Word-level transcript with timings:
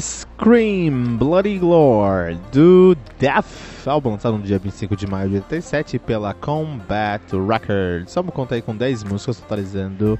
Scream 0.00 1.16
Bloody 1.16 1.58
Glory 1.58 2.38
do 2.52 2.96
Death, 3.18 3.86
álbum 3.86 4.10
lançado 4.10 4.36
no 4.36 4.42
dia 4.42 4.58
25 4.58 4.96
de 4.96 5.06
maio 5.06 5.28
de 5.28 5.36
87 5.36 5.98
pela 5.98 6.34
Combat 6.34 7.22
Records. 7.32 8.12
Só 8.12 8.22
me 8.22 8.30
conta 8.32 8.54
aí 8.56 8.62
com 8.62 8.74
10 8.76 9.04
músicas, 9.04 9.38
totalizando 9.38 10.18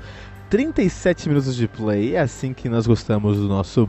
37 0.50 1.28
minutos 1.28 1.56
de 1.56 1.66
play. 1.66 2.14
É 2.14 2.20
assim 2.20 2.52
que 2.52 2.68
nós 2.68 2.86
gostamos 2.86 3.36
do 3.36 3.48
nosso, 3.48 3.86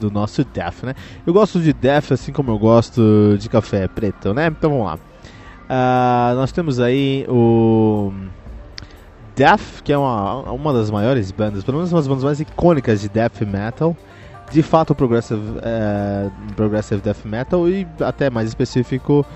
do 0.00 0.10
nosso 0.10 0.44
Death, 0.44 0.84
né? 0.84 0.94
Eu 1.26 1.32
gosto 1.32 1.60
de 1.60 1.72
Death 1.72 2.12
assim 2.12 2.32
como 2.32 2.52
eu 2.52 2.58
gosto 2.58 3.36
de 3.38 3.48
café 3.48 3.86
preto, 3.88 4.32
né? 4.32 4.46
Então 4.46 4.70
vamos 4.70 4.86
lá. 4.86 4.94
Uh, 4.94 6.36
nós 6.36 6.52
temos 6.52 6.80
aí 6.80 7.26
o 7.28 8.12
Death, 9.34 9.82
que 9.84 9.92
é 9.92 9.98
uma, 9.98 10.50
uma 10.52 10.72
das 10.72 10.90
maiores 10.90 11.30
bandas, 11.30 11.62
pelo 11.62 11.76
menos 11.76 11.92
uma 11.92 11.98
das 12.00 12.08
bandas 12.08 12.24
mais 12.24 12.40
icônicas 12.40 13.02
de 13.02 13.08
death 13.08 13.42
metal 13.42 13.96
de 14.50 14.62
fato 14.62 14.94
progressive, 14.94 15.42
é, 15.62 16.30
progressive 16.54 17.00
death 17.00 17.24
metal 17.24 17.68
e 17.68 17.86
até 18.00 18.30
mais 18.30 18.48
específico 18.48 19.26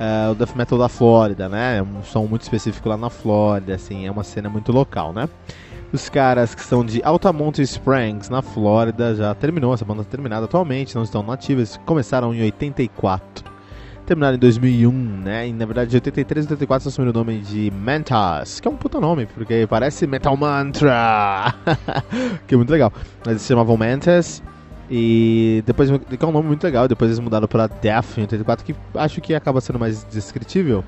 é, 0.00 0.30
o 0.30 0.34
death 0.34 0.56
metal 0.56 0.78
da 0.78 0.88
Flórida, 0.88 1.46
né? 1.46 1.76
É 1.76 1.82
um 1.82 2.02
som 2.02 2.24
muito 2.24 2.40
específico 2.40 2.88
lá 2.88 2.96
na 2.96 3.10
Flórida, 3.10 3.74
assim, 3.74 4.06
é 4.06 4.10
uma 4.10 4.24
cena 4.24 4.48
muito 4.48 4.72
local, 4.72 5.12
né? 5.12 5.28
Os 5.92 6.08
caras 6.08 6.54
que 6.54 6.62
são 6.62 6.84
de 6.84 7.02
Altamont 7.02 7.60
Springs, 7.60 8.30
na 8.30 8.40
Flórida, 8.40 9.14
já 9.14 9.34
terminou, 9.34 9.74
essa 9.74 9.84
banda 9.84 10.02
está 10.02 10.12
terminada 10.12 10.46
atualmente, 10.46 10.94
não 10.94 11.02
estão 11.02 11.22
nativas, 11.22 11.78
começaram 11.84 12.32
em 12.32 12.40
84. 12.42 13.50
Terminaram 14.06 14.36
em 14.36 14.40
2001, 14.40 14.90
né? 14.90 15.48
E 15.48 15.52
na 15.52 15.66
verdade, 15.66 15.90
de 15.90 15.96
83 15.96 16.46
e 16.46 16.48
84 16.48 16.88
assumiram 16.88 17.10
o 17.10 17.14
nome 17.14 17.38
de 17.40 17.70
Mantas, 17.70 18.58
que 18.58 18.66
é 18.66 18.70
um 18.70 18.76
puta 18.76 19.00
nome, 19.00 19.26
porque 19.26 19.66
parece 19.68 20.06
Metal 20.06 20.36
Mantra, 20.36 21.54
que 22.46 22.54
é 22.54 22.56
muito 22.56 22.70
legal. 22.70 22.92
Mas 23.18 23.28
eles 23.28 23.42
se 23.42 23.48
chamavam 23.48 23.76
Mantas 23.76 24.42
e 24.90 25.62
depois, 25.64 25.88
que 25.88 26.24
é 26.24 26.26
um 26.26 26.32
nome 26.32 26.48
muito 26.48 26.64
legal, 26.64 26.88
depois 26.88 27.10
eles 27.10 27.20
mudaram 27.20 27.46
para 27.46 27.68
Death 27.68 28.18
em 28.18 28.22
84, 28.22 28.64
que 28.64 28.74
acho 28.94 29.20
que 29.20 29.32
acaba 29.32 29.60
sendo 29.60 29.78
mais 29.78 30.04
descritível. 30.10 30.84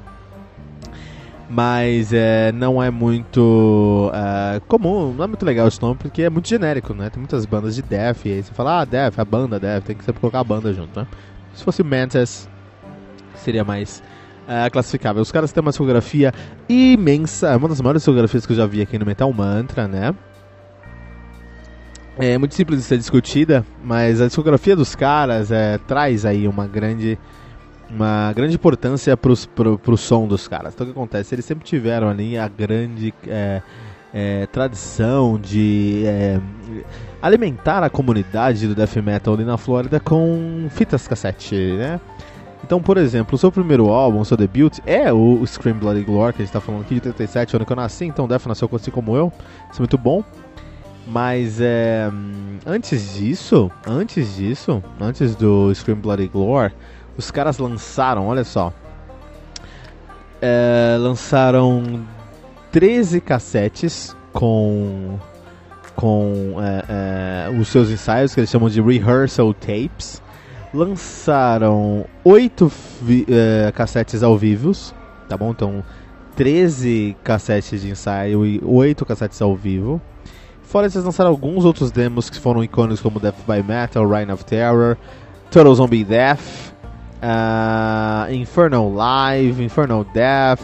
Mas 1.48 2.12
é, 2.12 2.50
não 2.50 2.82
é 2.82 2.90
muito 2.90 4.10
é, 4.12 4.60
comum, 4.66 5.12
não 5.12 5.22
é 5.22 5.26
muito 5.28 5.44
legal 5.44 5.68
esse 5.68 5.80
nome, 5.80 5.96
porque 5.96 6.22
é 6.22 6.30
muito 6.30 6.48
genérico, 6.48 6.94
né? 6.94 7.10
Tem 7.10 7.20
muitas 7.20 7.46
bandas 7.46 7.76
de 7.76 7.82
Death, 7.82 8.24
e 8.24 8.32
aí 8.32 8.42
você 8.42 8.52
fala, 8.52 8.80
ah, 8.80 8.84
Death, 8.84 9.18
a 9.18 9.24
banda 9.24 9.60
Death, 9.60 9.84
tem 9.84 9.94
que 9.94 10.04
sempre 10.04 10.20
colocar 10.20 10.40
a 10.40 10.44
banda 10.44 10.72
junto, 10.72 10.98
né? 10.98 11.06
Se 11.54 11.62
fosse 11.62 11.82
Mantis, 11.84 12.48
seria 13.36 13.62
mais 13.62 14.02
é, 14.48 14.68
classificável. 14.68 15.22
Os 15.22 15.30
caras 15.30 15.52
têm 15.52 15.60
uma 15.60 15.70
discografia 15.70 16.32
imensa, 16.68 17.50
é 17.50 17.56
uma 17.56 17.68
das 17.68 17.80
maiores 17.80 18.02
discografias 18.02 18.46
que 18.46 18.52
eu 18.52 18.56
já 18.56 18.66
vi 18.66 18.82
aqui 18.82 18.98
no 18.98 19.06
Metal 19.06 19.32
Mantra, 19.32 19.86
né? 19.86 20.12
É 22.18 22.36
muito 22.36 22.54
simples 22.54 22.80
de 22.80 22.84
ser 22.84 22.98
discutida, 22.98 23.64
mas 23.82 24.20
a 24.20 24.26
discografia 24.26 24.76
dos 24.76 24.94
caras 24.94 25.50
é, 25.50 25.78
traz 25.78 26.24
aí 26.24 26.46
uma 26.46 26.66
grande 26.66 27.18
uma 27.88 28.32
grande 28.32 28.54
importância 28.54 29.14
para 29.16 29.32
pro, 29.54 29.78
pro 29.78 29.96
som 29.96 30.26
dos 30.26 30.48
caras. 30.48 30.72
Então 30.74 30.86
o 30.86 30.90
que 30.90 30.98
acontece? 30.98 31.34
Eles 31.34 31.44
sempre 31.44 31.64
tiveram 31.64 32.08
ali 32.08 32.38
a 32.38 32.48
grande 32.48 33.12
é, 33.26 33.60
é, 34.12 34.46
tradição 34.46 35.38
de 35.38 36.04
é, 36.06 36.40
alimentar 37.20 37.82
a 37.82 37.90
comunidade 37.90 38.66
do 38.66 38.74
death 38.74 38.96
metal 38.96 39.34
ali 39.34 39.44
na 39.44 39.56
Flórida 39.56 40.00
com 40.00 40.68
fitas 40.70 41.06
cassete, 41.06 41.54
né? 41.54 42.00
Então, 42.64 42.80
por 42.80 42.96
exemplo, 42.96 43.34
o 43.34 43.38
seu 43.38 43.50
primeiro 43.50 43.88
álbum, 43.88 44.20
o 44.20 44.24
seu 44.24 44.36
debut, 44.36 44.78
é 44.86 45.12
o 45.12 45.44
Scream 45.44 45.76
Bloody 45.76 46.04
Glory, 46.04 46.32
que 46.32 46.42
a 46.42 46.44
gente 46.44 46.50
está 46.50 46.60
falando 46.60 46.82
aqui 46.82 46.94
de 46.94 47.00
37, 47.00 47.56
ano 47.56 47.66
que 47.66 47.72
eu 47.72 47.76
nasci, 47.76 48.04
então 48.04 48.24
o 48.24 48.28
Death 48.28 48.46
nasceu 48.46 48.70
assim 48.72 48.90
como 48.90 49.16
eu, 49.16 49.32
isso 49.70 49.78
é 49.78 49.82
muito 49.82 49.98
bom. 49.98 50.22
Mas 51.06 51.60
é, 51.60 52.10
antes 52.64 53.14
disso, 53.14 53.70
antes 53.86 54.36
disso, 54.36 54.82
antes 55.00 55.34
do 55.34 55.74
Scream 55.74 55.98
Bloody 55.98 56.28
Glory, 56.28 56.72
os 57.16 57.30
caras 57.30 57.58
lançaram, 57.58 58.28
olha 58.28 58.44
só, 58.44 58.72
é, 60.40 60.96
lançaram 60.98 62.04
13 62.70 63.20
cassetes 63.20 64.16
com 64.32 65.18
com 65.94 66.56
é, 66.58 67.48
é, 67.48 67.60
os 67.60 67.68
seus 67.68 67.90
ensaios 67.90 68.34
que 68.34 68.40
eles 68.40 68.50
chamam 68.50 68.68
de 68.68 68.80
rehearsal 68.80 69.52
tapes. 69.52 70.22
Lançaram 70.72 72.06
8 72.24 72.72
é, 73.28 73.72
cassetes 73.72 74.22
ao 74.22 74.38
vivo, 74.38 74.72
tá 75.28 75.36
bom? 75.36 75.50
Então 75.50 75.84
13 76.34 77.14
cassetes 77.22 77.82
de 77.82 77.90
ensaio 77.90 78.46
e 78.46 78.60
8 78.64 79.04
cassetes 79.04 79.42
ao 79.42 79.54
vivo. 79.54 80.00
Fora 80.72 80.86
eles 80.86 80.94
lançaram 81.04 81.28
alguns 81.28 81.66
outros 81.66 81.90
demos 81.90 82.30
que 82.30 82.40
foram 82.40 82.64
icônicos 82.64 83.02
como 83.02 83.20
Death 83.20 83.36
by 83.46 83.62
Metal, 83.62 84.08
Reign 84.08 84.32
of 84.32 84.42
Terror, 84.42 84.96
Total 85.50 85.74
Zombie 85.74 86.02
Death, 86.02 86.72
uh, 87.20 88.32
Infernal 88.32 88.90
Live, 88.90 89.62
Infernal 89.62 90.02
Death, 90.14 90.62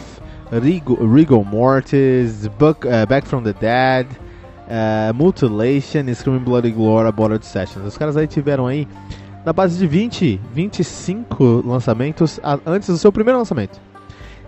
Regal 0.51 1.43
Mortis, 1.43 2.47
uh, 2.47 3.05
Back 3.07 3.27
from 3.27 3.43
the 3.43 3.53
Dead, 3.53 4.07
uh, 4.65 5.13
Mutilation, 5.13 6.11
Screaming 6.15 6.43
Bloody 6.43 6.71
Glory, 6.71 7.07
Aborted 7.07 7.45
Sessions. 7.45 7.85
Os 7.85 7.95
caras 7.95 8.17
aí 8.17 8.25
tiveram 8.25 8.65
aí 8.65 8.87
na 9.45 9.53
base 9.53 9.77
de 9.77 9.85
20, 9.85 10.41
25 10.51 11.61
lançamentos 11.67 12.39
antes 12.65 12.89
do 12.89 12.97
seu 12.97 13.11
primeiro 13.11 13.37
lançamento. 13.37 13.79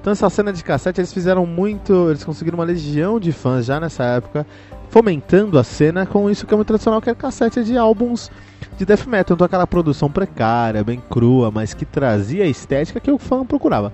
Então 0.01 0.11
essa 0.11 0.27
cena 0.31 0.51
de 0.51 0.63
cassete 0.63 0.99
eles 0.99 1.13
fizeram 1.13 1.45
muito, 1.45 2.09
eles 2.09 2.23
conseguiram 2.23 2.57
uma 2.57 2.65
legião 2.65 3.19
de 3.19 3.31
fãs 3.31 3.67
já 3.67 3.79
nessa 3.79 4.03
época 4.05 4.43
fomentando 4.91 5.57
a 5.57 5.63
cena 5.63 6.05
com 6.05 6.29
isso 6.29 6.45
que 6.45 6.53
é 6.53 6.57
muito 6.57 6.67
tradicional, 6.67 7.01
que 7.01 7.09
é 7.09 7.15
cassete 7.15 7.63
de 7.63 7.77
álbuns 7.77 8.29
de 8.77 8.85
death 8.85 9.07
metal. 9.07 9.35
Então 9.35 9.45
aquela 9.45 9.65
produção 9.65 10.11
precária, 10.11 10.83
bem 10.83 11.01
crua, 11.09 11.49
mas 11.49 11.73
que 11.73 11.85
trazia 11.85 12.43
a 12.43 12.47
estética 12.47 12.99
que 12.99 13.09
o 13.09 13.17
fã 13.17 13.45
procurava. 13.45 13.93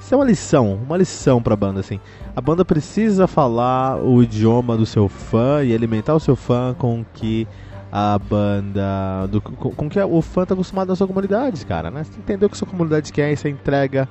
Isso 0.00 0.14
é 0.14 0.16
uma 0.16 0.24
lição, 0.24 0.80
uma 0.82 0.96
lição 0.96 1.42
pra 1.42 1.54
banda, 1.54 1.80
assim. 1.80 2.00
A 2.34 2.40
banda 2.40 2.64
precisa 2.64 3.26
falar 3.26 4.02
o 4.02 4.22
idioma 4.22 4.78
do 4.78 4.86
seu 4.86 5.08
fã 5.08 5.62
e 5.62 5.74
alimentar 5.74 6.14
o 6.14 6.20
seu 6.20 6.34
fã 6.34 6.74
com 6.76 7.04
que 7.12 7.46
a 7.92 8.18
banda. 8.18 9.26
Do, 9.30 9.42
com, 9.42 9.70
com 9.72 9.90
que 9.90 10.00
o 10.00 10.22
fã 10.22 10.46
tá 10.46 10.54
acostumado 10.54 10.88
na 10.88 10.96
sua 10.96 11.06
comunidade, 11.06 11.66
cara, 11.66 11.90
né? 11.90 12.02
Você 12.02 12.18
entendeu 12.18 12.48
que 12.48 12.56
sua 12.56 12.66
comunidade 12.66 13.12
quer 13.12 13.30
e 13.30 13.36
você 13.36 13.50
entrega 13.50 14.08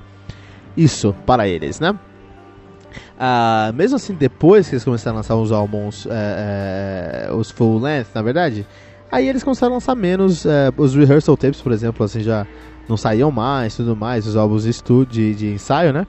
isso 0.78 1.13
para 1.25 1.47
eles, 1.47 1.79
né? 1.79 1.97
Uh, 3.17 3.73
mesmo 3.73 3.95
assim, 3.95 4.13
depois 4.13 4.67
que 4.67 4.75
eles 4.75 4.83
começaram 4.83 5.17
a 5.17 5.19
lançar 5.19 5.35
os 5.35 5.51
álbuns, 5.51 6.08
é, 6.09 7.28
é, 7.28 7.34
os 7.34 7.52
full 7.52 7.79
length, 7.79 8.08
na 8.14 8.22
verdade, 8.22 8.66
aí 9.11 9.28
eles 9.28 9.43
começaram 9.43 9.73
a 9.73 9.75
lançar 9.75 9.96
menos 9.96 10.46
é, 10.46 10.72
os 10.75 10.96
rehearsal 10.96 11.37
tapes, 11.37 11.61
por 11.61 11.72
exemplo, 11.72 12.05
assim 12.05 12.22
já 12.22 12.46
não 12.87 12.97
saíam 12.97 13.31
mais, 13.31 13.75
tudo 13.75 13.96
mais, 13.96 14.25
os 14.25 14.35
álbuns 14.35 14.64
de, 14.64 15.35
de 15.35 15.47
ensaio, 15.53 15.93
né? 15.93 16.08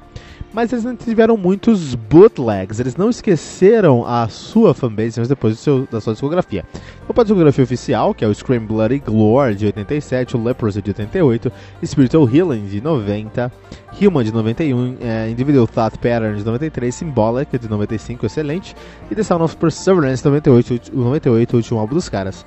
Mas 0.53 0.73
eles 0.73 0.85
não 0.85 0.97
tiveram 0.97 1.37
muitos 1.37 1.95
bootlegs. 1.95 2.81
Eles 2.81 2.97
não 2.97 3.09
esqueceram 3.09 4.05
a 4.07 4.29
sua 4.29 4.75
fanbase 4.75 5.21
depois 5.23 5.59
seu, 5.59 5.87
da 5.91 6.01
sua 6.01 6.13
discografia. 6.13 6.65
Então, 7.05 7.21
a 7.21 7.25
discografia 7.25 7.65
oficial, 7.65 8.15
que 8.15 8.25
é 8.25 8.29
o 8.29 8.35
Scream 8.35 8.67
Bloody 8.67 8.99
Glory 8.99 9.55
de 9.55 9.67
87, 9.67 10.37
o 10.37 10.43
Leprosy 10.43 10.83
de 10.83 10.91
88, 10.91 11.53
Spiritual 11.85 12.29
Healing 12.29 12.67
de 12.67 12.81
90, 12.81 13.53
Human 14.01 14.25
de 14.25 14.33
91, 14.33 14.97
é, 15.01 15.31
Individual 15.31 15.67
Thought 15.67 15.99
Pattern 15.99 16.37
de 16.37 16.45
93, 16.45 16.95
Symbolic 16.95 17.59
de 17.59 17.69
95, 17.69 18.27
excelente, 18.27 18.75
e 19.11 19.15
The 19.15 19.23
Sound 19.23 19.45
of 19.45 19.57
Perseverance 19.57 20.23
de 20.23 20.29
98, 20.29 20.93
o 20.93 21.05
98, 21.05 21.53
o 21.53 21.57
último 21.57 21.81
álbum 21.81 21.95
dos 21.95 22.09
caras. 22.09 22.45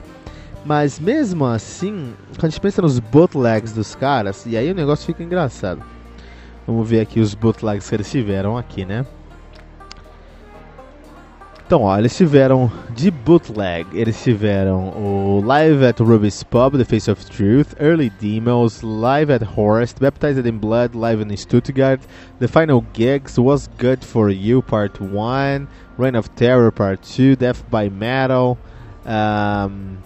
Mas 0.66 1.00
mesmo 1.00 1.46
assim, 1.46 2.14
quando 2.38 2.46
a 2.46 2.50
gente 2.50 2.62
pensa 2.62 2.82
nos 2.82 3.00
bootlegs 3.00 3.74
dos 3.74 3.96
caras, 3.96 4.46
e 4.46 4.56
aí 4.56 4.72
o 4.72 4.76
negócio 4.76 5.06
fica 5.06 5.22
engraçado. 5.22 5.82
Vamos 6.65 6.89
ver 6.89 7.01
aqui 7.01 7.19
os 7.19 7.33
bootlegs 7.33 7.89
que 7.89 7.95
eles 7.95 8.10
tiveram 8.10 8.57
aqui, 8.57 8.86
né? 8.86 9.06
Então, 11.65 11.83
ó, 11.83 11.98
eles 11.98 12.15
tiveram 12.15 12.71
de 12.94 13.10
bootleg, 13.10 13.88
eles 13.94 14.21
tiveram 14.21 14.89
o 14.89 15.42
Live 15.44 15.83
at 15.83 16.00
Ruby's 16.00 16.44
Pub, 16.44 16.77
The 16.77 16.86
Face 16.86 17.10
of 17.10 17.25
Truth, 17.25 17.74
Early 17.80 18.12
Demos, 18.12 18.81
Live 18.83 19.33
at 19.33 19.42
Horst, 19.44 20.00
Baptized 20.00 20.45
in 20.45 20.60
Blood, 20.60 20.94
Live 20.94 21.24
in 21.24 21.36
Stuttgart, 21.36 22.00
The 22.39 22.48
Final 22.48 22.86
Gigs, 22.94 23.39
Was 23.39 23.68
Good 23.80 24.06
For 24.06 24.30
You 24.30 24.62
Part 24.62 25.01
1, 25.01 25.68
Reign 25.98 26.15
of 26.15 26.30
Terror 26.36 26.69
Part 26.69 27.01
2, 27.01 27.38
Death 27.38 27.63
by 27.71 27.89
Metal, 27.89 28.57
um, 29.06 29.98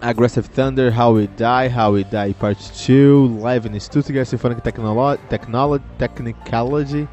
Aggressive 0.00 0.48
Thunder, 0.48 0.90
How 0.90 1.14
We 1.14 1.26
Die, 1.26 1.68
How 1.68 1.92
We 1.92 2.04
Die 2.04 2.32
Part 2.34 2.58
2, 2.58 3.40
Live 3.40 3.66
in 3.66 3.78
Stuttgart, 3.80 4.26
Symphonic 4.26 4.62
Technolo 4.62 5.16
Technolo 5.28 5.80
Technicology, 5.98 7.08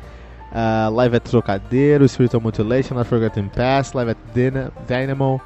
uh, 0.53 0.89
Live 0.91 1.15
at 1.15 1.23
Trocadeiro, 1.23 2.07
Spiritual 2.07 2.41
Mutilation, 2.41 2.95
Not 2.95 3.07
Forgotten 3.07 3.49
Past, 3.49 3.95
Live 3.95 4.11
at 4.11 4.17
Dyna 4.33 4.71
Dynamo. 4.87 5.41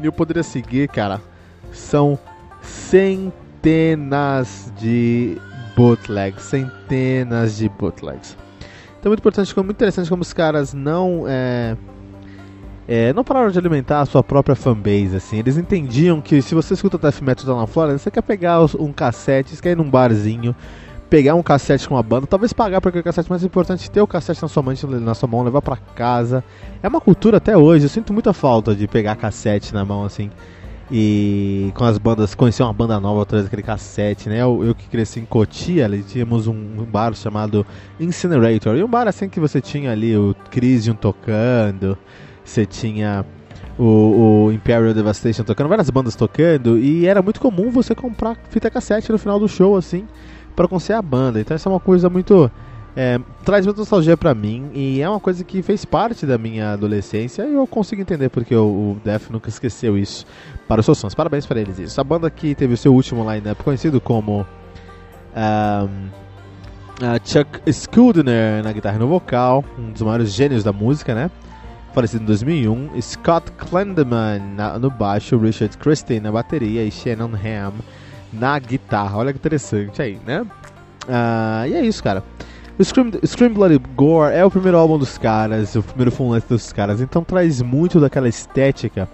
E 0.00 0.06
eu 0.06 0.12
poderia 0.12 0.42
seguir, 0.42 0.88
cara. 0.88 1.20
São 1.72 2.18
centenas 2.60 4.72
de 4.78 5.40
bootlegs, 5.76 6.42
centenas 6.42 7.56
de 7.56 7.68
bootlegs. 7.68 8.36
Então, 8.98 9.10
muito 9.10 9.20
importante, 9.20 9.54
muito 9.56 9.72
interessante 9.72 10.08
como 10.08 10.22
os 10.22 10.32
caras 10.32 10.72
não 10.72 11.24
é, 11.26 11.76
é, 12.86 13.12
não 13.12 13.22
pararam 13.22 13.50
de 13.50 13.58
alimentar 13.58 14.00
a 14.00 14.06
sua 14.06 14.22
própria 14.22 14.56
fanbase, 14.56 15.16
assim. 15.16 15.38
Eles 15.38 15.56
entendiam 15.56 16.20
que 16.20 16.42
se 16.42 16.54
você 16.54 16.74
escuta 16.74 16.98
death 16.98 17.20
metal 17.20 17.56
lá 17.56 17.66
fora, 17.66 17.96
você 17.96 18.10
quer 18.10 18.22
pegar 18.22 18.60
um 18.78 18.92
cassete, 18.92 19.54
você 19.54 19.62
quer 19.62 19.70
ir 19.70 19.76
num 19.76 19.88
barzinho, 19.88 20.54
pegar 21.08 21.34
um 21.34 21.42
cassete 21.42 21.86
com 21.86 21.94
uma 21.94 22.02
banda, 22.02 22.26
talvez 22.26 22.52
pagar 22.52 22.80
para 22.80 22.88
aquele 22.88 23.04
cassete, 23.04 23.30
mas 23.30 23.42
é 23.42 23.46
importante 23.46 23.90
ter 23.90 24.00
o 24.00 24.06
cassete 24.06 24.42
na 24.42 24.48
sua 24.48 24.62
mão, 24.62 24.74
na 25.00 25.14
sua 25.14 25.28
mão, 25.28 25.42
levar 25.42 25.62
para 25.62 25.76
casa. 25.76 26.42
É 26.82 26.88
uma 26.88 27.00
cultura 27.00 27.36
até 27.36 27.56
hoje, 27.56 27.84
eu 27.84 27.88
sinto 27.88 28.12
muita 28.12 28.32
falta 28.32 28.74
de 28.74 28.88
pegar 28.88 29.14
cassete 29.16 29.72
na 29.72 29.84
mão, 29.84 30.04
assim. 30.04 30.30
E 30.90 31.70
com 31.74 31.84
as 31.84 31.96
bandas, 31.96 32.34
conhecer 32.34 32.62
uma 32.62 32.72
banda 32.72 33.00
nova 33.00 33.22
atrás 33.22 33.44
daquele 33.44 33.62
cassete, 33.62 34.28
né? 34.28 34.42
Eu, 34.42 34.62
eu 34.62 34.74
que 34.74 34.88
cresci 34.88 35.20
em 35.20 35.24
Cotia, 35.24 35.86
ali 35.86 36.02
tínhamos 36.02 36.46
um, 36.46 36.52
um, 36.52 36.84
bar 36.84 37.14
chamado 37.14 37.64
Incinerator. 37.98 38.76
E 38.76 38.84
um 38.84 38.88
bar 38.88 39.08
assim 39.08 39.28
que 39.28 39.40
você 39.40 39.58
tinha 39.58 39.90
ali 39.90 40.14
o 40.14 40.34
Crisium 40.50 40.94
tocando, 40.94 41.96
você 42.44 42.66
tinha 42.66 43.24
o, 43.78 44.46
o, 44.46 44.52
Imperial 44.52 44.92
Devastation 44.92 45.44
tocando, 45.44 45.68
várias 45.68 45.90
bandas 45.90 46.14
tocando, 46.14 46.78
e 46.78 47.06
era 47.06 47.22
muito 47.22 47.40
comum 47.40 47.70
você 47.70 47.94
comprar 47.94 48.36
fita 48.50 48.70
cassete 48.70 49.10
no 49.10 49.18
final 49.18 49.38
do 49.38 49.48
show, 49.48 49.76
assim, 49.76 50.06
para 50.54 50.68
conhecer 50.68 50.92
a 50.92 51.02
banda. 51.02 51.40
Então 51.40 51.56
isso 51.56 51.68
é 51.68 51.72
uma 51.72 51.80
coisa 51.80 52.08
muito. 52.08 52.50
É, 52.94 53.18
traz 53.42 53.64
muita 53.64 53.80
nostalgia 53.80 54.18
pra 54.18 54.34
mim 54.34 54.70
e 54.74 55.00
é 55.00 55.08
uma 55.08 55.18
coisa 55.18 55.42
que 55.42 55.62
fez 55.62 55.82
parte 55.82 56.26
da 56.26 56.36
minha 56.36 56.74
adolescência 56.74 57.42
e 57.46 57.54
eu 57.54 57.66
consigo 57.66 58.02
entender 58.02 58.28
porque 58.28 58.54
o, 58.54 58.66
o 58.66 59.00
Def 59.02 59.30
nunca 59.30 59.48
esqueceu 59.48 59.96
isso 59.96 60.26
para 60.68 60.80
os 60.80 60.84
seus 60.84 61.00
fãs. 61.00 61.14
Parabéns 61.14 61.46
para 61.46 61.58
eles 61.58 61.78
isso. 61.78 61.98
A 61.98 62.04
banda 62.04 62.28
que 62.28 62.54
teve 62.54 62.74
o 62.74 62.76
seu 62.76 62.92
último 62.92 63.22
line-up 63.32 63.64
conhecido 63.64 63.98
como 63.98 64.46
um, 65.34 66.08
uh, 67.02 67.20
Chuck 67.24 67.72
Schuldiner 67.72 68.62
na 68.62 68.72
guitarra 68.72 68.96
e 68.96 68.98
no 68.98 69.08
vocal, 69.08 69.64
um 69.78 69.90
dos 69.90 70.02
maiores 70.02 70.30
gênios 70.30 70.62
da 70.62 70.72
música, 70.72 71.14
né? 71.14 71.30
Falecido 71.92 72.22
em 72.22 72.26
2001, 72.26 73.00
Scott 73.00 73.50
Clendeman 73.52 74.40
no 74.80 74.90
baixo, 74.90 75.36
Richard 75.38 75.76
Christie 75.78 76.20
na 76.20 76.32
bateria 76.32 76.84
e 76.84 76.90
Shannon 76.90 77.30
Ham 77.34 77.72
na 78.32 78.58
guitarra. 78.58 79.18
Olha 79.18 79.32
que 79.32 79.38
interessante 79.38 80.00
aí, 80.00 80.18
né? 80.26 80.42
Uh, 81.04 81.68
e 81.68 81.74
é 81.74 81.84
isso, 81.84 82.02
cara. 82.02 82.22
O 82.78 82.84
Scream, 82.84 83.10
Scream 83.24 83.52
Bloody 83.52 83.78
Gore 83.94 84.34
é 84.34 84.44
o 84.44 84.50
primeiro 84.50 84.78
álbum 84.78 84.98
dos 84.98 85.18
caras, 85.18 85.74
o 85.74 85.82
primeiro 85.82 86.10
full 86.10 86.30
length 86.30 86.48
dos 86.48 86.72
caras, 86.72 87.00
então 87.00 87.22
traz 87.22 87.60
muito 87.60 88.00
daquela 88.00 88.28
estética 88.28 89.08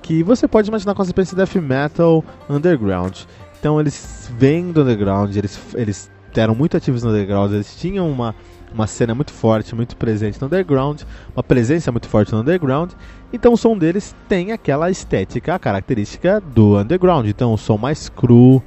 que 0.00 0.22
você 0.22 0.48
pode 0.48 0.68
imaginar 0.68 0.94
quando 0.94 1.08
você 1.08 1.14
pensa 1.14 1.34
em 1.34 1.38
death 1.38 1.54
metal 1.56 2.24
underground. 2.48 3.18
Então 3.60 3.78
eles 3.78 4.30
vêm 4.36 4.72
do 4.72 4.82
underground, 4.82 5.36
eles, 5.36 5.60
eles 5.74 6.10
eram 6.34 6.54
muito 6.54 6.76
ativos 6.76 7.02
no 7.02 7.10
underground, 7.10 7.52
eles 7.52 7.76
tinham 7.76 8.10
uma 8.10 8.34
uma 8.74 8.86
cena 8.86 9.14
muito 9.14 9.32
forte, 9.32 9.74
muito 9.74 9.96
presente 9.96 10.40
no 10.40 10.46
underground, 10.46 11.02
uma 11.34 11.42
presença 11.42 11.90
muito 11.90 12.08
forte 12.08 12.32
no 12.32 12.40
underground. 12.40 12.92
Então 13.32 13.52
o 13.52 13.56
som 13.56 13.76
deles 13.76 14.14
tem 14.28 14.52
aquela 14.52 14.90
estética, 14.90 15.54
a 15.54 15.58
característica 15.58 16.40
do 16.40 16.78
underground. 16.78 17.26
Então 17.26 17.52
o 17.52 17.58
som 17.58 17.76
mais 17.76 18.08
cru, 18.08 18.62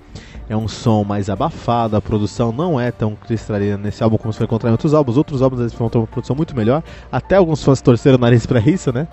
é 0.48 0.56
um 0.56 0.68
som 0.68 1.04
mais 1.04 1.30
abafado, 1.30 1.96
a 1.96 2.02
produção 2.02 2.52
não 2.52 2.80
é 2.80 2.92
tão 2.92 3.16
cristalina 3.16 3.78
nesse 3.78 4.04
álbum 4.04 4.18
como 4.18 4.32
você 4.32 4.40
vai 4.40 4.46
encontrar 4.46 4.70
em 4.70 4.74
outros 4.74 4.94
álbuns. 4.94 5.18
Outros 5.18 5.42
álbuns 5.42 5.60
eles 5.60 5.74
vão 5.74 5.90
uma 5.94 6.08
produção 6.08 6.36
muito 6.36 6.56
melhor. 6.56 6.84
Até 7.12 7.36
alguns 7.36 7.64
fãs 7.64 7.82
torceram 7.82 8.18
o 8.18 8.22
nariz 8.22 8.46
para 8.46 8.60
isso, 8.60 8.94
né? 8.94 9.08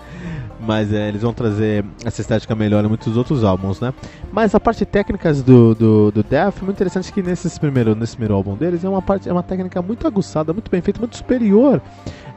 Mas 0.59 0.93
é, 0.93 1.09
eles 1.09 1.21
vão 1.21 1.33
trazer 1.33 1.83
essa 2.05 2.21
estética 2.21 2.55
melhor 2.55 2.85
em 2.85 2.87
muitos 2.87 3.17
outros 3.17 3.43
álbuns, 3.43 3.81
né? 3.81 3.93
Mas 4.31 4.55
a 4.55 4.59
parte 4.59 4.85
técnica 4.85 5.33
do, 5.33 5.75
do, 5.75 6.11
do 6.11 6.23
Death 6.23 6.57
é 6.61 6.65
muito 6.65 6.77
interessante 6.77 7.11
que 7.11 7.21
nesse 7.21 7.59
primeiro, 7.59 7.95
nesse 7.95 8.13
primeiro 8.15 8.35
álbum 8.35 8.55
deles 8.55 8.83
é 8.83 8.89
uma, 8.89 9.01
parte, 9.01 9.27
é 9.27 9.31
uma 9.31 9.43
técnica 9.43 9.81
muito 9.81 10.07
aguçada, 10.07 10.53
muito 10.53 10.71
bem 10.71 10.81
feita, 10.81 10.99
muito 10.99 11.17
superior 11.17 11.81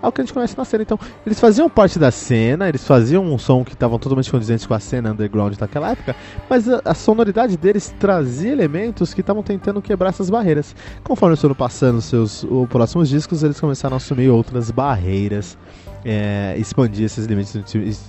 ao 0.01 0.13
que 0.13 0.21
a 0.21 0.25
gente 0.25 0.33
conhece 0.33 0.57
na 0.57 0.65
cena. 0.65 0.83
Então, 0.83 0.99
eles 1.25 1.39
faziam 1.41 1.69
parte 1.69 1.99
da 1.99 2.11
cena, 2.11 2.69
eles 2.69 2.87
faziam 2.87 3.25
um 3.25 3.39
som 3.39 3.65
que 3.65 3.73
estavam 3.73 3.99
totalmente 3.99 4.31
condizentes 4.31 4.67
com 4.67 4.75
a 4.75 4.81
cena 4.81 5.13
underground 5.13 5.57
daquela 5.57 5.91
época, 5.91 6.15
mas 6.49 6.69
a, 6.69 6.81
a 6.85 6.95
sonoridade 6.95 7.57
deles 7.57 7.95
trazia 7.99 8.53
elementos 8.53 9.15
que 9.15 9.21
estavam 9.21 9.43
tentando 9.43 9.81
quebrar 9.83 10.11
essas 10.11 10.31
barreiras. 10.31 10.75
Conforme 11.03 11.33
eles 11.33 11.41
foram 11.41 11.55
passando 11.55 12.01
seus 12.01 12.45
os 12.45 12.69
próximos 12.69 13.09
discos, 13.09 13.43
eles 13.43 13.59
começaram 13.59 13.95
a 13.95 13.99
assumir 13.99 14.29
outras 14.29 14.71
barreiras 14.71 15.57
é, 16.07 16.55
expandir 16.57 17.05
esses 17.05 17.27
limites 17.27 17.61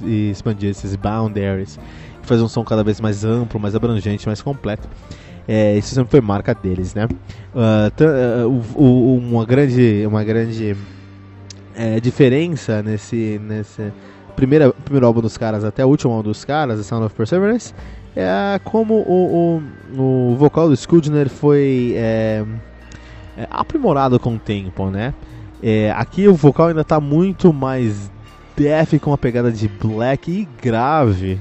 e 0.06 0.30
expandir 0.30 0.70
esses 0.70 0.96
boundaries, 0.96 1.80
fazer 2.22 2.44
um 2.44 2.48
som 2.48 2.64
cada 2.64 2.84
vez 2.84 3.02
mais 3.02 3.26
amplo, 3.26 3.60
mais 3.60 3.76
abrangente, 3.76 4.28
mais 4.28 4.42
completo. 4.42 4.88
É, 5.48 5.76
isso 5.78 5.96
sempre 5.96 6.12
foi 6.12 6.22
marca 6.22 6.54
deles, 6.54 6.94
né? 6.94 7.08
Uh, 7.56 8.46
uh, 8.76 9.18
uma 9.18 9.46
grande, 9.46 10.04
uma 10.06 10.24
grande 10.24 10.76
é, 11.78 12.00
diferença 12.00 12.82
nesse, 12.82 13.40
nesse 13.44 13.94
primeiro, 14.36 14.74
primeiro 14.84 15.06
álbum 15.06 15.22
dos 15.22 15.38
caras 15.38 15.64
até 15.64 15.86
o 15.86 15.88
último 15.88 16.12
álbum 16.12 16.30
dos 16.30 16.44
caras, 16.44 16.84
Sound 16.86 17.06
of 17.06 17.16
Perseverance, 17.16 17.74
é 18.16 18.60
como 18.64 18.96
o, 18.96 19.62
o, 19.96 20.32
o 20.32 20.36
vocal 20.36 20.68
do 20.68 20.76
Scoodner 20.76 21.30
foi 21.30 21.94
é, 21.96 22.44
é, 23.38 23.48
aprimorado 23.52 24.20
com 24.20 24.36
o 24.36 24.40
tempo, 24.40 24.90
né? 24.90 25.14
É, 25.62 25.92
aqui 25.96 26.28
o 26.28 26.34
vocal 26.34 26.68
ainda 26.68 26.82
está 26.82 27.00
muito 27.00 27.54
mais 27.54 28.12
death 28.56 29.00
com 29.00 29.12
uma 29.12 29.18
pegada 29.18 29.52
de 29.52 29.68
black 29.68 30.32
e 30.32 30.48
grave 30.62 31.40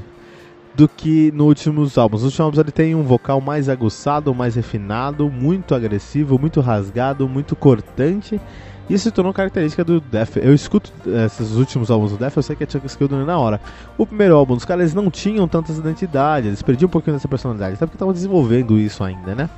do 0.76 0.86
que 0.86 1.32
nos 1.32 1.46
últimos 1.46 1.96
álbuns. 1.96 2.22
Nos 2.22 2.32
últimos 2.32 2.44
álbuns 2.44 2.58
ele 2.58 2.70
tem 2.70 2.94
um 2.94 3.02
vocal 3.02 3.40
mais 3.40 3.68
aguçado, 3.68 4.34
mais 4.34 4.54
refinado, 4.54 5.30
muito 5.30 5.74
agressivo, 5.74 6.38
muito 6.38 6.60
rasgado, 6.60 7.26
muito 7.28 7.56
cortante. 7.56 8.40
Isso 8.88 9.04
se 9.04 9.10
tornou 9.10 9.32
característica 9.32 9.82
do 9.82 10.00
Death. 10.00 10.36
Eu 10.36 10.54
escuto 10.54 10.92
esses 11.24 11.52
últimos 11.56 11.90
álbuns 11.90 12.12
do 12.12 12.18
Death, 12.18 12.36
eu 12.36 12.42
sei 12.42 12.54
que 12.54 12.62
é 12.62 12.66
Chuck 12.68 12.88
Schuldiner 12.88 13.24
na 13.24 13.38
hora. 13.38 13.60
O 13.98 14.06
primeiro 14.06 14.36
álbum, 14.36 14.54
os 14.54 14.64
caras 14.64 14.94
não 14.94 15.10
tinham 15.10 15.48
tantas 15.48 15.78
identidades, 15.78 16.46
eles 16.46 16.62
perdiam 16.62 16.86
um 16.86 16.90
pouquinho 16.90 17.16
dessa 17.16 17.26
personalidade, 17.26 17.74
até 17.74 17.86
porque 17.86 17.96
estavam 17.96 18.14
desenvolvendo 18.14 18.78
isso 18.78 19.02
ainda, 19.02 19.34
né? 19.34 19.50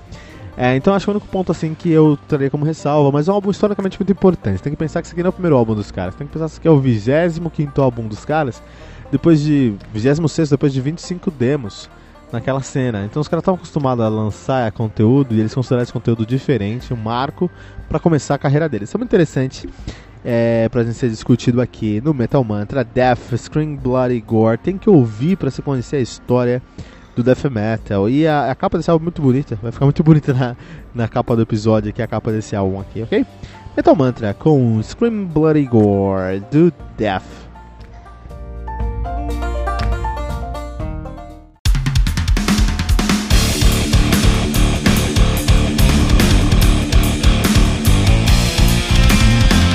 É, 0.56 0.74
então 0.74 0.92
acho 0.92 1.06
que 1.06 1.10
o 1.10 1.14
único 1.14 1.28
ponto 1.28 1.52
assim 1.52 1.72
que 1.72 1.88
eu 1.88 2.18
traria 2.26 2.50
como 2.50 2.64
ressalva, 2.64 3.12
mas 3.12 3.28
é 3.28 3.30
um 3.30 3.34
álbum 3.34 3.50
historicamente 3.50 3.98
muito 3.98 4.10
importante. 4.10 4.60
Tem 4.60 4.72
que 4.72 4.76
pensar 4.76 5.00
que 5.00 5.06
esse 5.06 5.14
aqui 5.14 5.22
não 5.22 5.28
é 5.28 5.30
o 5.30 5.32
primeiro 5.32 5.56
álbum 5.56 5.74
dos 5.74 5.92
caras. 5.92 6.16
Tem 6.16 6.26
que 6.26 6.32
pensar 6.32 6.46
que 6.46 6.52
esse 6.52 6.58
aqui 6.58 6.66
é 6.66 6.70
o 6.70 6.80
25 6.80 7.80
álbum 7.80 8.08
dos 8.08 8.24
caras, 8.24 8.60
depois 9.10 9.40
de 9.40 9.74
26, 9.92 10.50
depois 10.50 10.72
de 10.72 10.80
25 10.80 11.30
demos 11.30 11.88
naquela 12.32 12.60
cena. 12.60 13.04
Então 13.04 13.20
os 13.20 13.28
caras 13.28 13.42
estavam 13.42 13.56
acostumados 13.56 14.04
a 14.04 14.08
lançar 14.08 14.70
conteúdo 14.72 15.34
e 15.34 15.40
eles 15.40 15.54
consideraram 15.54 15.82
esse 15.82 15.92
conteúdo 15.92 16.26
diferente, 16.26 16.92
um 16.92 16.96
marco 16.96 17.50
para 17.88 17.98
começar 17.98 18.34
a 18.34 18.38
carreira 18.38 18.68
deles. 18.68 18.88
Isso 18.88 18.96
é 18.96 18.98
muito 18.98 19.10
interessante. 19.10 19.68
É, 20.24 20.68
pra 20.68 20.82
gente 20.82 20.96
ser 20.96 21.08
discutido 21.08 21.60
aqui 21.60 22.02
no 22.04 22.12
Metal 22.12 22.42
Mantra, 22.42 22.82
Death, 22.82 23.36
Scream, 23.36 23.76
Bloody 23.76 24.20
Gore. 24.20 24.58
Tem 24.58 24.76
que 24.76 24.90
ouvir 24.90 25.36
para 25.36 25.50
se 25.50 25.62
conhecer 25.62 25.96
a 25.96 26.00
história 26.00 26.60
do 27.14 27.22
death 27.22 27.44
metal. 27.50 28.08
E 28.08 28.26
a, 28.26 28.50
a, 28.50 28.54
capa 28.54 28.76
desse 28.76 28.90
álbum 28.90 29.04
é 29.04 29.06
muito 29.06 29.22
bonita, 29.22 29.58
vai 29.62 29.72
ficar 29.72 29.86
muito 29.86 30.02
bonita 30.04 30.34
na, 30.34 30.56
na 30.94 31.08
capa 31.08 31.36
do 31.36 31.42
episódio 31.42 31.90
aqui, 31.90 32.02
a 32.02 32.06
capa 32.06 32.32
desse 32.32 32.54
álbum 32.54 32.80
aqui, 32.80 33.02
ok? 33.02 33.24
Metal 33.76 33.96
Mantra 33.96 34.34
com 34.34 34.82
Scream 34.82 35.24
Bloody 35.24 35.64
Gore 35.64 36.40
do 36.50 36.72
Death. 36.96 37.47